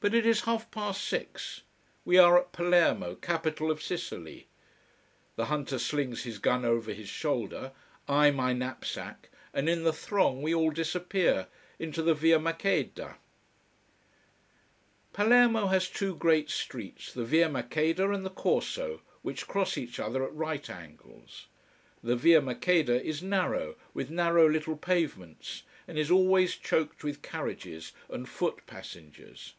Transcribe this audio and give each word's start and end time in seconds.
But 0.00 0.14
it 0.14 0.24
is 0.24 0.42
half 0.42 0.70
past 0.70 1.02
six. 1.02 1.62
We 2.04 2.18
are 2.18 2.38
at 2.38 2.52
Palermo, 2.52 3.16
capital 3.16 3.68
of 3.68 3.82
Sicily. 3.82 4.46
The 5.34 5.46
hunter 5.46 5.76
slings 5.80 6.22
his 6.22 6.38
gun 6.38 6.64
over 6.64 6.92
his 6.92 7.08
shoulder, 7.08 7.72
I 8.06 8.30
my 8.30 8.52
knapsack, 8.52 9.28
and 9.52 9.68
in 9.68 9.82
the 9.82 9.92
throng 9.92 10.40
we 10.40 10.54
all 10.54 10.70
disappear, 10.70 11.48
into 11.80 12.00
the 12.00 12.14
Via 12.14 12.38
Maqueda. 12.38 13.16
Palermo 15.12 15.66
has 15.66 15.88
two 15.88 16.14
great 16.14 16.48
streets, 16.48 17.12
the 17.12 17.24
Via 17.24 17.48
Maqueda, 17.48 18.08
and 18.14 18.24
the 18.24 18.30
Corso, 18.30 19.00
which 19.22 19.48
cross 19.48 19.76
each 19.76 19.98
other 19.98 20.24
at 20.24 20.32
right 20.32 20.70
angles. 20.70 21.48
The 22.04 22.14
Via 22.14 22.40
Maqueda 22.40 23.02
is 23.04 23.20
narrow, 23.20 23.74
with 23.94 24.10
narrow 24.10 24.48
little 24.48 24.76
pavements, 24.76 25.64
and 25.88 25.98
is 25.98 26.08
always 26.08 26.54
choked 26.54 27.02
with 27.02 27.20
carriages 27.20 27.90
and 28.08 28.28
foot 28.28 28.64
passengers. 28.64 29.54